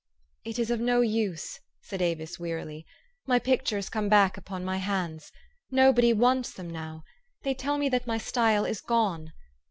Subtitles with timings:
[0.43, 2.87] "It is of no use," said Avis wearily,"
[3.27, 5.31] my pictures come back upon my hands.
[5.69, 7.03] Nobody wants them now.
[7.43, 9.31] They tell me that my style is gone.